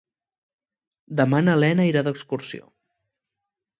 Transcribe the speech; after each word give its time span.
Demà 1.21 1.41
na 1.47 1.55
Lena 1.65 1.85
irà 1.91 2.03
d'excursió. 2.09 2.67